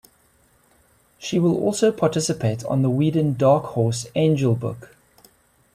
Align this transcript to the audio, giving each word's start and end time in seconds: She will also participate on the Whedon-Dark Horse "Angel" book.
She 1.19 1.37
will 1.37 1.55
also 1.55 1.91
participate 1.91 2.65
on 2.65 2.81
the 2.81 2.89
Whedon-Dark 2.89 3.65
Horse 3.65 4.07
"Angel" 4.15 4.55
book. 4.55 4.95